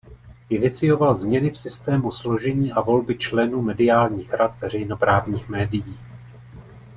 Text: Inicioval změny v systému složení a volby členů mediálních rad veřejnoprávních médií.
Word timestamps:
Inicioval 0.49 1.15
změny 1.15 1.49
v 1.49 1.57
systému 1.57 2.11
složení 2.11 2.71
a 2.71 2.81
volby 2.81 3.17
členů 3.17 3.61
mediálních 3.61 4.33
rad 4.33 4.59
veřejnoprávních 4.59 5.49
médií. 5.49 5.99